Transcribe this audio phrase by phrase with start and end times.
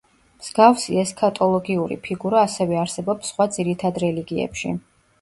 [0.43, 4.79] მსგავსი ესქატოლოგიური ფიგურა ასევე არსებობს სხვა ძირითად რელიგიებში.